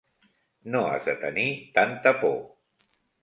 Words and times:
No 0.75 0.79
has 0.93 1.05
de 1.09 1.13
tenir 1.25 1.45
tanta 1.77 2.15
por. 2.23 2.35